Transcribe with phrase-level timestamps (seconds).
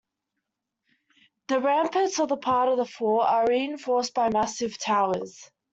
[1.49, 5.51] The ramparts of this part of the fort are reinforced by massive towers.